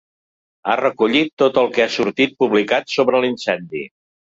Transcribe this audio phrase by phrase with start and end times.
[0.71, 3.89] Ha recollit tot el que ha sortit publicat sobre l'incendi.